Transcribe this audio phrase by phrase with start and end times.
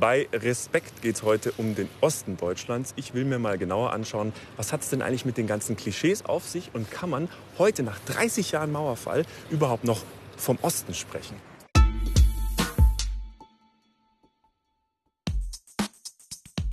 [0.00, 2.94] Bei Respekt geht es heute um den Osten Deutschlands.
[2.96, 6.24] Ich will mir mal genauer anschauen, was hat es denn eigentlich mit den ganzen Klischees
[6.24, 10.02] auf sich und kann man heute nach 30 Jahren Mauerfall überhaupt noch
[10.38, 11.36] vom Osten sprechen?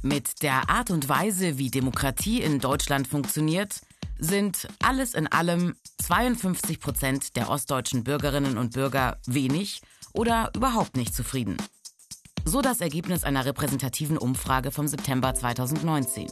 [0.01, 3.81] Mit der Art und Weise, wie Demokratie in Deutschland funktioniert,
[4.17, 9.81] sind alles in allem 52 Prozent der ostdeutschen Bürgerinnen und Bürger wenig
[10.13, 11.57] oder überhaupt nicht zufrieden.
[12.47, 16.29] So das Ergebnis einer repräsentativen Umfrage vom September 2019.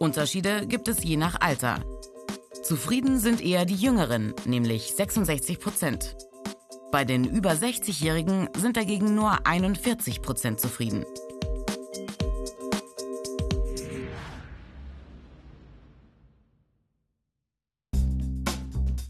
[0.00, 1.84] Unterschiede gibt es je nach Alter.
[2.64, 6.16] Zufrieden sind eher die Jüngeren, nämlich 66 Prozent.
[6.90, 11.06] Bei den über 60-Jährigen sind dagegen nur 41 Prozent zufrieden.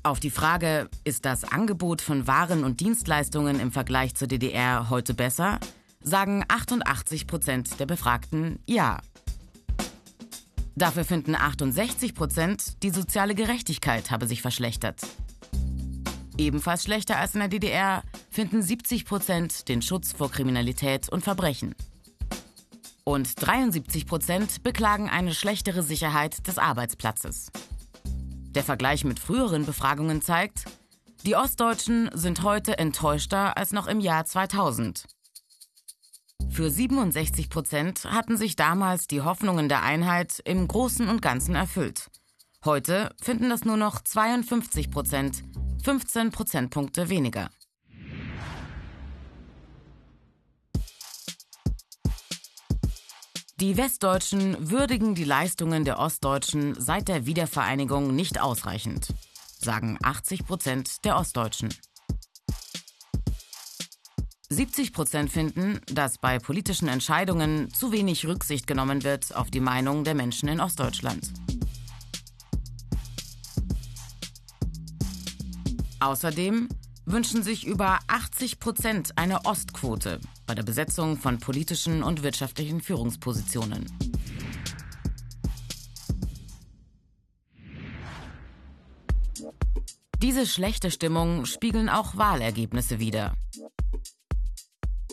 [0.05, 5.15] Auf die Frage, ist das Angebot von Waren und Dienstleistungen im Vergleich zur DDR heute
[5.15, 5.61] besser,
[6.03, 8.99] sagen 88 Prozent der Befragten ja.
[10.75, 15.03] Dafür finden 68 Prozent, die soziale Gerechtigkeit habe sich verschlechtert.
[16.37, 21.77] Ebenfalls schlechter als in der DDR finden 70 Prozent den Schutz vor Kriminalität und Verbrechen.
[23.05, 27.53] Und 73 Prozent beklagen eine schlechtere Sicherheit des Arbeitsplatzes.
[28.55, 30.65] Der Vergleich mit früheren Befragungen zeigt,
[31.25, 35.07] die Ostdeutschen sind heute enttäuschter als noch im Jahr 2000.
[36.51, 42.11] Für 67 Prozent hatten sich damals die Hoffnungen der Einheit im Großen und Ganzen erfüllt.
[42.65, 45.45] Heute finden das nur noch 52 Prozent,
[45.83, 47.49] 15 Prozentpunkte weniger.
[53.63, 59.15] Die Westdeutschen würdigen die Leistungen der Ostdeutschen seit der Wiedervereinigung nicht ausreichend,
[59.57, 61.73] sagen 80 Prozent der Ostdeutschen.
[64.49, 70.03] 70 Prozent finden, dass bei politischen Entscheidungen zu wenig Rücksicht genommen wird auf die Meinung
[70.03, 71.31] der Menschen in Ostdeutschland.
[76.01, 76.69] Außerdem
[77.05, 83.87] wünschen sich über 80 Prozent eine Ostquote bei der Besetzung von politischen und wirtschaftlichen Führungspositionen.
[90.23, 93.35] Diese schlechte Stimmung spiegeln auch Wahlergebnisse wider.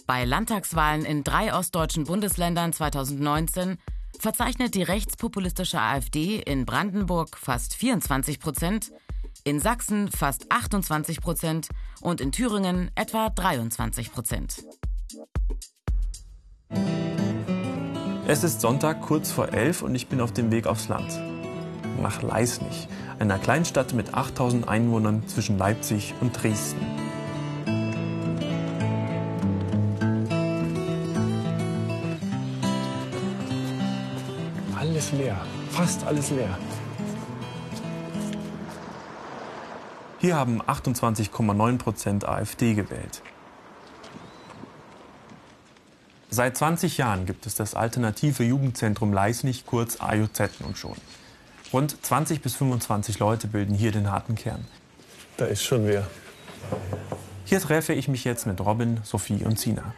[0.05, 3.77] Bei Landtagswahlen in drei ostdeutschen Bundesländern 2019
[4.19, 8.91] verzeichnet die rechtspopulistische AfD in Brandenburg fast 24 Prozent,
[9.43, 11.69] in Sachsen fast 28 Prozent
[12.01, 14.63] und in Thüringen etwa 23 Prozent.
[18.27, 21.19] Es ist Sonntag kurz vor elf und ich bin auf dem Weg aufs Land.
[22.01, 26.85] Nach Leisnig, einer Kleinstadt mit 8000 Einwohnern zwischen Leipzig und Dresden.
[34.77, 35.37] Alles leer,
[35.71, 36.57] fast alles leer.
[40.19, 43.21] Hier haben 28,9 Prozent AfD gewählt.
[46.29, 50.95] Seit 20 Jahren gibt es das alternative Jugendzentrum Leisnig, kurz AJZ nun schon.
[51.71, 54.67] Rund 20 bis 25 Leute bilden hier den harten Kern.
[55.37, 56.05] Da ist schon wer.
[57.45, 59.93] Hier treffe ich mich jetzt mit Robin, Sophie und Sina.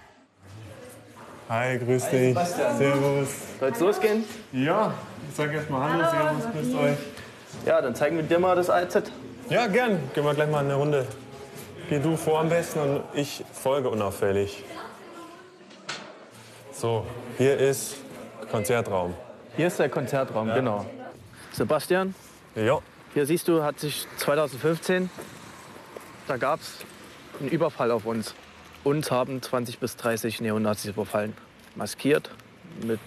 [1.50, 2.36] Hi, grüß dich.
[2.36, 2.46] Hi,
[2.78, 3.30] Servus.
[3.60, 4.24] Soll es losgehen?
[4.54, 4.94] Ja,
[5.28, 6.98] ich sag erst mal Hallo, Servus, grüßt euch.
[7.66, 9.12] Ja, dann zeigen wir dir mal das AZ.
[9.52, 10.00] Ja, gern.
[10.14, 11.06] Gehen wir gleich mal eine Runde.
[11.90, 14.64] Geh du vor am besten und ich folge unauffällig.
[16.72, 17.06] So,
[17.38, 17.98] hier ist
[18.50, 19.14] Konzertraum.
[19.58, 20.56] Hier ist der Konzertraum, ja.
[20.56, 20.86] genau.
[21.52, 22.16] Sebastian?
[22.56, 22.80] Ja.
[23.14, 25.10] Hier siehst du, hat sich 2015,
[26.30, 26.78] da gab es
[27.42, 28.34] einen Überfall auf uns.
[28.86, 31.36] Uns haben 20 bis 30 Neonazis überfallen.
[31.76, 32.32] Maskiert,
[32.88, 33.02] mit,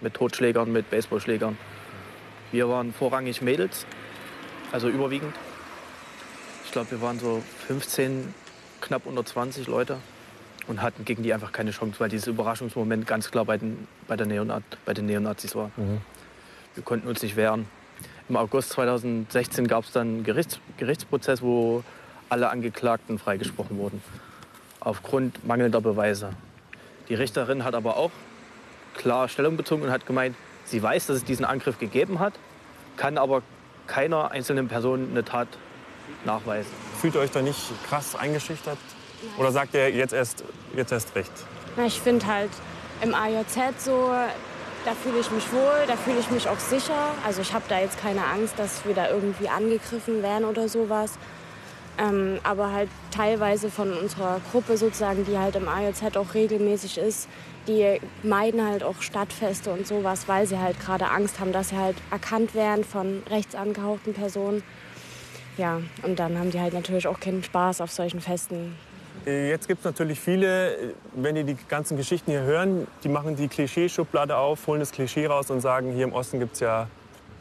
[0.00, 1.58] mit Totschlägern, mit Baseballschlägern.
[2.52, 3.84] Wir waren vorrangig Mädels,
[4.72, 5.34] also überwiegend
[6.74, 8.34] glaube, wir waren so 15,
[8.80, 9.96] knapp unter 20 Leute
[10.66, 14.16] und hatten gegen die einfach keine Chance, weil dieses Überraschungsmoment ganz klar bei den, bei
[14.16, 15.70] der Neonat, bei den Neonazis war.
[15.76, 16.00] Mhm.
[16.74, 17.66] Wir konnten uns nicht wehren.
[18.28, 21.84] Im August 2016 gab es dann einen Gerichts, Gerichtsprozess, wo
[22.28, 24.02] alle Angeklagten freigesprochen wurden.
[24.80, 26.30] Aufgrund mangelnder Beweise.
[27.08, 28.10] Die Richterin hat aber auch
[28.94, 30.34] klar Stellung bezogen und hat gemeint,
[30.64, 32.32] sie weiß, dass es diesen Angriff gegeben hat,
[32.96, 33.42] kann aber
[33.86, 35.46] keiner einzelnen Person eine Tat
[36.24, 36.70] nachweisen.
[37.00, 38.78] Fühlt ihr euch da nicht krass eingeschüchtert?
[39.38, 40.44] Oder sagt ihr jetzt erst,
[40.76, 41.32] jetzt erst recht?
[41.76, 42.50] Na, ich finde halt
[43.02, 44.12] im AJZ so,
[44.84, 47.14] da fühle ich mich wohl, da fühle ich mich auch sicher.
[47.26, 51.12] Also ich habe da jetzt keine Angst, dass wir da irgendwie angegriffen werden oder sowas.
[51.96, 57.28] Ähm, aber halt teilweise von unserer Gruppe sozusagen, die halt im AJZ auch regelmäßig ist,
[57.68, 61.78] die meiden halt auch Stadtfeste und sowas, weil sie halt gerade Angst haben, dass sie
[61.78, 64.62] halt erkannt werden von rechts angehauchten Personen.
[65.56, 68.74] Ja, und dann haben die halt natürlich auch keinen Spaß auf solchen Festen.
[69.26, 73.08] Äh, jetzt gibt es natürlich viele, äh, wenn die die ganzen Geschichten hier hören, die
[73.08, 76.60] machen die Klischeeschublade auf, holen das Klischee raus und sagen, hier im Osten gibt es
[76.60, 76.88] ja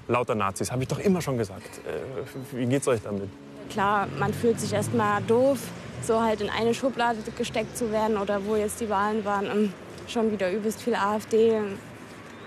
[0.07, 0.71] lauter Nazis.
[0.71, 1.79] Habe ich doch immer schon gesagt.
[1.87, 3.29] Äh, wie geht's euch damit?
[3.69, 5.57] Klar, man fühlt sich erst mal doof,
[6.01, 9.49] so halt in eine Schublade gesteckt zu werden oder wo jetzt die Wahlen waren.
[9.49, 9.73] Und
[10.07, 11.59] schon wieder übelst viel AfD.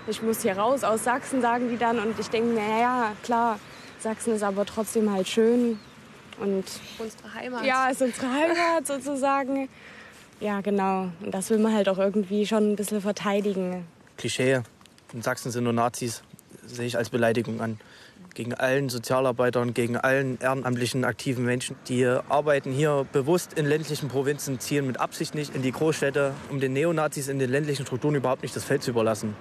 [0.07, 1.99] Ich muss hier raus aus Sachsen, sagen die dann.
[1.99, 3.59] Und ich denke mir, ja, klar,
[4.07, 5.77] Sachsen ist aber trotzdem halt schön.
[6.39, 6.63] Und
[6.97, 7.65] unsere Heimat.
[7.65, 9.67] Ja, ist unsere Heimat sozusagen.
[10.39, 11.09] Ja, genau.
[11.21, 13.85] Und das will man halt auch irgendwie schon ein bisschen verteidigen.
[14.15, 14.61] Klischee.
[15.11, 16.23] In Sachsen sind nur Nazis.
[16.65, 17.79] Sehe ich als Beleidigung an.
[18.33, 21.75] Gegen allen Sozialarbeitern, gegen allen ehrenamtlichen aktiven Menschen.
[21.89, 26.61] Die arbeiten hier bewusst in ländlichen Provinzen, ziehen mit Absicht nicht in die Großstädte, um
[26.61, 29.35] den Neonazis in den ländlichen Strukturen überhaupt nicht das Feld zu überlassen.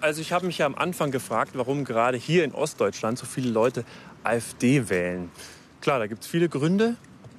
[0.00, 3.50] Also ich habe mich ja am Anfang gefragt, warum gerade hier in Ostdeutschland so viele
[3.50, 3.84] Leute
[4.24, 5.30] AfD wählen.
[5.80, 6.96] Klar, da gibt es viele Gründe.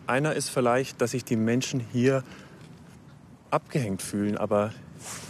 [0.08, 2.24] Einer ist vielleicht, dass sich die Menschen hier
[3.52, 4.38] abgehängt fühlen.
[4.38, 4.74] Aber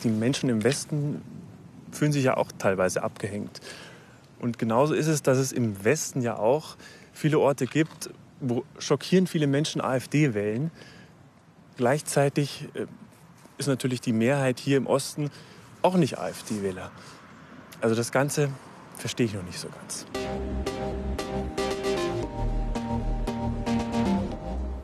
[0.04, 1.22] die Menschen im Westen
[1.92, 3.60] fühlen sich ja auch teilweise abgehängt.
[4.40, 6.78] Und genauso ist es, dass es im Westen ja auch
[7.12, 8.10] viele Orte gibt,
[8.40, 10.72] wo schockierend viele Menschen AfD wählen.
[11.76, 12.86] Gleichzeitig äh,
[13.58, 15.32] ist natürlich die Mehrheit hier im Osten
[15.82, 16.92] auch nicht AfD-Wähler.
[17.80, 18.50] Also das Ganze
[18.98, 20.06] verstehe ich noch nicht so ganz.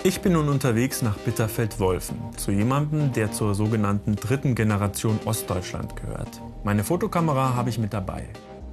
[0.06, 6.42] Ich bin nun unterwegs nach Bitterfeld-Wolfen, zu jemandem, der zur sogenannten dritten Generation Ostdeutschland gehört.
[6.66, 8.28] Meine Fotokamera habe ich mit dabei.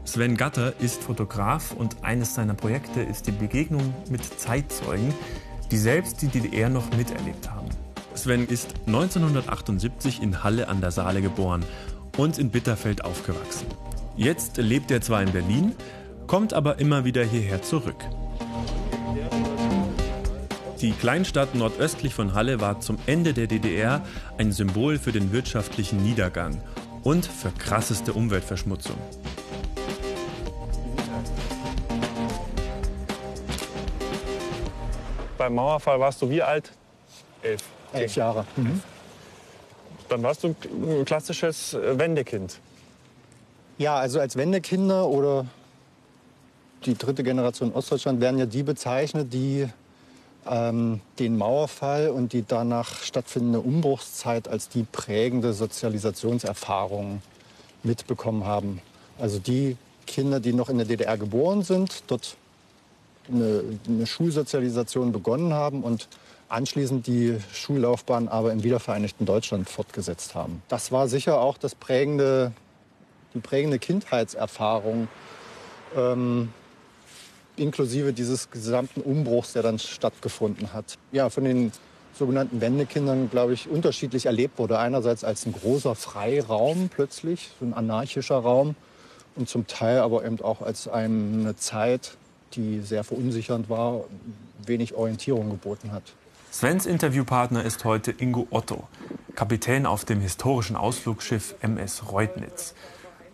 [0.05, 5.15] Sven Gatter ist Fotograf und eines seiner Projekte ist die Begegnung mit Zeitzeugen,
[5.71, 7.69] die selbst die DDR noch miterlebt haben.
[8.15, 11.65] Sven ist 1978 in Halle an der Saale geboren
[12.17, 13.67] und in Bitterfeld aufgewachsen.
[14.21, 15.75] Jetzt lebt er zwar in Berlin,
[16.27, 17.97] kommt aber immer wieder hierher zurück.
[20.83, 24.05] Die Kleinstadt nordöstlich von Halle war zum Ende der DDR
[24.37, 26.63] ein Symbol für den wirtschaftlichen Niedergang
[27.03, 28.97] und für krasseste Umweltverschmutzung.
[35.39, 36.71] Beim Mauerfall warst du wie alt?
[37.41, 37.63] Elf.
[37.95, 38.45] Elf Jahre.
[38.57, 38.83] Mhm.
[40.11, 42.61] Dann warst du ein klassisches Wendekind.
[43.81, 45.47] Ja, also als Wendekinder oder
[46.85, 49.67] die dritte Generation Ostdeutschland werden ja die bezeichnet, die
[50.47, 57.23] ähm, den Mauerfall und die danach stattfindende Umbruchszeit als die prägende Sozialisationserfahrung
[57.83, 58.83] mitbekommen haben.
[59.19, 62.37] Also die Kinder, die noch in der DDR geboren sind, dort
[63.33, 66.07] eine, eine Schulsozialisation begonnen haben und
[66.51, 70.63] anschließend die Schullaufbahn aber im wiedervereinigten Deutschland fortgesetzt haben.
[70.69, 72.53] Das war sicher auch das prägende,
[73.35, 75.09] die prägende Kindheitserfahrung
[75.97, 76.53] ähm,
[77.57, 80.99] inklusive dieses gesamten Umbruchs, der dann stattgefunden hat.
[81.13, 81.73] Ja, von den
[82.15, 84.79] sogenannten Wendekindern, glaube ich, unterschiedlich erlebt wurde.
[84.79, 88.75] Einerseits als ein großer Freiraum plötzlich, so ein anarchischer Raum,
[89.37, 92.17] und zum Teil aber eben auch als eine Zeit,
[92.55, 94.05] die sehr verunsichernd war,
[94.67, 96.03] wenig Orientierung geboten hat.
[96.53, 98.89] Svens Interviewpartner ist heute Ingo Otto,
[99.37, 102.75] Kapitän auf dem historischen Ausflugsschiff MS Reutnitz.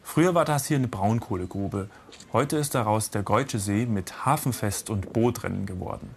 [0.06, 1.90] Früher war das hier eine Braunkohlegrube.
[2.32, 6.14] Heute ist daraus der Geutsche See mit Hafenfest und Bootrennen geworden.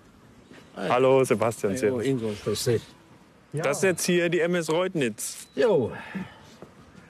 [0.77, 1.75] Hallo Sebastian.
[1.75, 2.83] Hallo Ingo, grüß dich.
[3.51, 5.47] Das ist jetzt hier die MS Reutnitz.
[5.55, 5.91] Jo,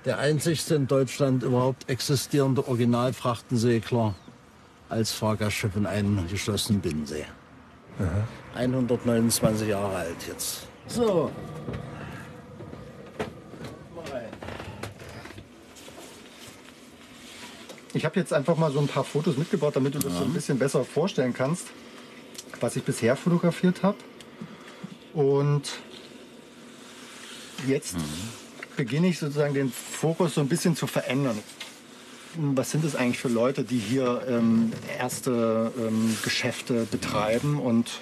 [0.06, 4.16] der einzigste in Deutschland überhaupt existierende Originalfrachtensegler
[4.88, 7.26] als Fahrgastschiff in einem geschlossenen Binnensee.
[8.00, 8.26] Aha.
[8.56, 10.66] 129 Jahre alt jetzt.
[10.88, 11.30] So,
[18.00, 20.32] Ich habe jetzt einfach mal so ein paar Fotos mitgebracht, damit du das so ein
[20.32, 21.66] bisschen besser vorstellen kannst,
[22.62, 23.98] was ich bisher fotografiert habe.
[25.14, 25.64] Und
[27.68, 28.04] jetzt mhm.
[28.78, 31.38] beginne ich sozusagen den Fokus so ein bisschen zu verändern.
[32.38, 38.00] Was sind es eigentlich für Leute, die hier ähm, erste ähm, Geschäfte betreiben und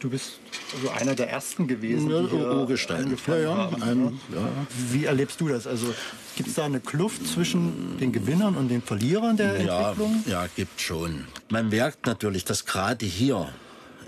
[0.00, 0.40] Du bist
[0.74, 3.18] also einer der ersten gewesen, die hier Urgestein.
[3.26, 3.82] Ja, ja, haben.
[3.82, 4.48] Ein, ja.
[4.90, 5.66] Wie erlebst du das?
[5.66, 5.94] Also
[6.36, 10.24] gibt es da eine Kluft zwischen den Gewinnern und den Verlierern der ja, Entwicklung?
[10.26, 11.26] Ja, gibt schon.
[11.50, 13.50] Man merkt natürlich, dass gerade hier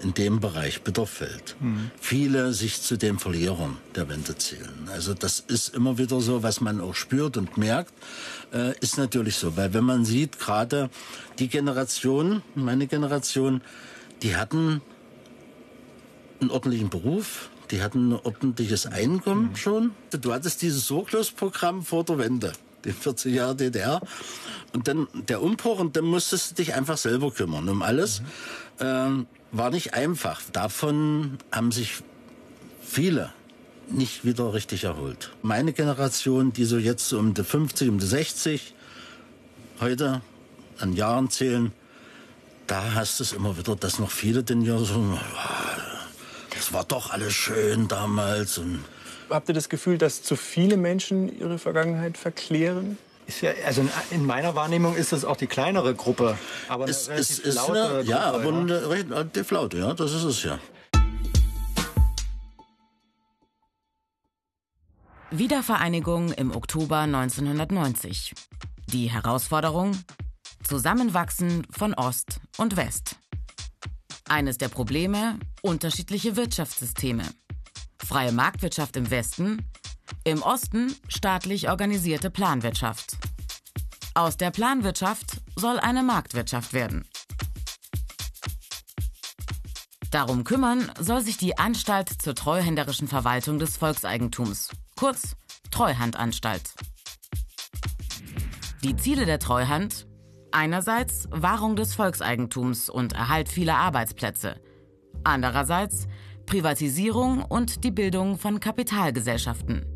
[0.02, 1.90] in dem Bereich Bitterfeld mhm.
[2.00, 4.88] viele sich zu den Verlierern der Wende zählen.
[4.90, 7.92] Also das ist immer wieder so, was man auch spürt und merkt,
[8.54, 9.58] äh, ist natürlich so.
[9.58, 10.88] Weil wenn man sieht, gerade
[11.38, 13.60] die Generation, meine Generation,
[14.22, 14.80] die hatten
[16.42, 19.56] einen ordentlichen Beruf, die hatten ein ordentliches Einkommen mhm.
[19.56, 19.90] schon.
[20.10, 22.52] Du hattest dieses Sorglosprogramm vor der Wende,
[22.84, 24.00] die 40 Jahre DDR.
[24.72, 28.20] Und dann der Umbruch und dann musstest du dich einfach selber kümmern um alles.
[28.20, 28.26] Mhm.
[28.80, 30.42] Ähm, war nicht einfach.
[30.52, 32.02] Davon haben sich
[32.82, 33.32] viele
[33.88, 35.32] nicht wieder richtig erholt.
[35.42, 38.74] Meine Generation, die so jetzt um die 50, um die 60
[39.80, 40.22] heute
[40.78, 41.72] an Jahren zählen,
[42.66, 45.18] da hast du es immer wieder, dass noch viele denn ja so,
[46.62, 48.56] das war doch alles schön damals.
[48.56, 48.84] Und
[49.28, 52.98] Habt ihr das Gefühl, dass zu viele Menschen ihre Vergangenheit verklären?
[53.40, 56.38] Ja, also in meiner Wahrnehmung ist es auch die kleinere Gruppe.
[56.68, 60.42] Aber es, es ist eine, Gruppe, ja, aber eine relativ laute, ja, das ist es
[60.44, 60.60] ja.
[65.32, 68.34] Wiedervereinigung im Oktober 1990.
[68.92, 69.96] Die Herausforderung?
[70.62, 73.16] Zusammenwachsen von Ost und West.
[74.32, 75.38] Eines der Probleme?
[75.60, 77.22] Unterschiedliche Wirtschaftssysteme.
[78.02, 79.70] Freie Marktwirtschaft im Westen,
[80.24, 83.18] im Osten staatlich organisierte Planwirtschaft.
[84.14, 87.06] Aus der Planwirtschaft soll eine Marktwirtschaft werden.
[90.10, 95.36] Darum kümmern soll sich die Anstalt zur treuhänderischen Verwaltung des Volkseigentums, kurz
[95.70, 96.72] Treuhandanstalt.
[98.82, 100.06] Die Ziele der Treuhand?
[100.54, 104.56] Einerseits Wahrung des Volkseigentums und Erhalt vieler Arbeitsplätze.
[105.24, 106.06] Andererseits
[106.44, 109.86] Privatisierung und die Bildung von Kapitalgesellschaften.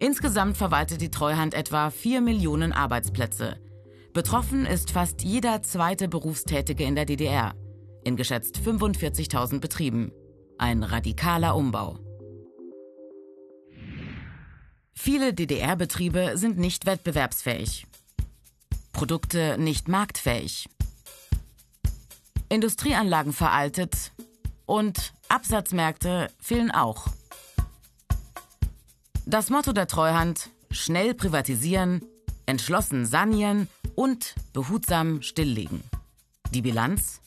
[0.00, 3.60] Insgesamt verwaltet die Treuhand etwa 4 Millionen Arbeitsplätze.
[4.12, 7.54] Betroffen ist fast jeder zweite Berufstätige in der DDR,
[8.02, 10.10] in geschätzt 45.000 Betrieben.
[10.58, 12.00] Ein radikaler Umbau.
[14.92, 17.86] Viele DDR-Betriebe sind nicht wettbewerbsfähig.
[18.92, 20.68] Produkte nicht marktfähig.
[22.48, 24.12] Industrieanlagen veraltet
[24.66, 27.06] und Absatzmärkte fehlen auch.
[29.26, 32.02] Das Motto der Treuhand: schnell privatisieren,
[32.46, 35.82] entschlossen sanieren und behutsam stilllegen.
[36.50, 37.20] Die Bilanz?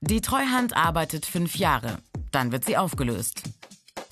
[0.00, 1.98] Die Treuhand arbeitet fünf Jahre,
[2.32, 3.42] dann wird sie aufgelöst.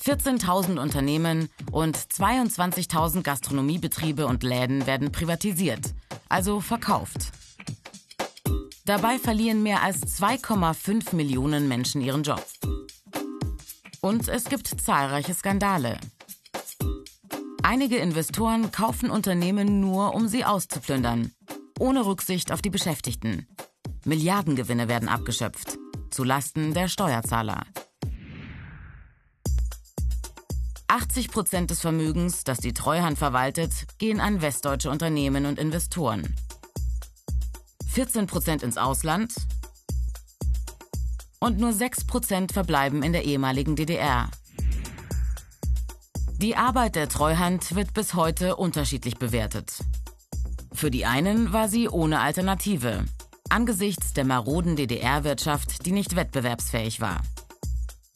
[0.06, 5.94] 14.000 Unternehmen und 22.000 Gastronomiebetriebe und Läden werden privatisiert,
[6.28, 7.32] also verkauft.
[8.84, 12.44] Dabei verlieren mehr als 2,5 Millionen Menschen ihren Job.
[14.00, 15.98] Und es gibt zahlreiche Skandale.
[17.64, 21.32] Einige Investoren kaufen Unternehmen nur, um sie auszuplündern,
[21.80, 23.48] ohne Rücksicht auf die Beschäftigten.
[24.04, 25.78] Milliardengewinne werden abgeschöpft,
[26.10, 27.64] zu Lasten der Steuerzahler.
[30.96, 36.34] 80 Prozent des Vermögens, das die Treuhand verwaltet, gehen an westdeutsche Unternehmen und Investoren.
[37.88, 39.34] 14 Prozent ins Ausland
[41.38, 44.30] und nur 6% verbleiben in der ehemaligen DDR.
[46.38, 49.84] Die Arbeit der Treuhand wird bis heute unterschiedlich bewertet.
[50.72, 53.04] Für die einen war sie ohne Alternative,
[53.50, 57.20] angesichts der maroden DDR-Wirtschaft, die nicht wettbewerbsfähig war.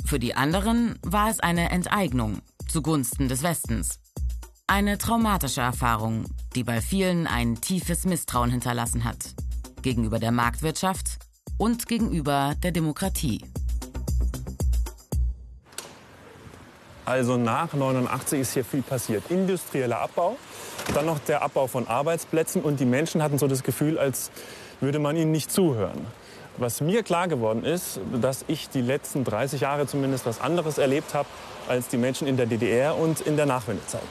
[0.06, 3.98] Für die anderen war es eine Enteignung zugunsten des Westens.
[4.66, 6.24] Eine traumatische Erfahrung,
[6.54, 9.34] die bei vielen ein tiefes Misstrauen hinterlassen hat.
[9.82, 11.18] Gegenüber der Marktwirtschaft
[11.58, 13.44] und gegenüber der Demokratie.
[17.04, 19.24] Also nach 89 ist hier viel passiert.
[19.30, 20.36] Industrieller Abbau,
[20.94, 24.30] dann noch der Abbau von Arbeitsplätzen und die Menschen hatten so das Gefühl, als
[24.80, 26.06] würde man ihnen nicht zuhören.
[26.60, 31.14] Was mir klar geworden ist, dass ich die letzten 30 Jahre zumindest was anderes erlebt
[31.14, 31.26] habe
[31.68, 34.02] als die Menschen in der DDR und in der Nachwendezeit.